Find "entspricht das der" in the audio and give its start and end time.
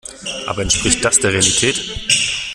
0.63-1.31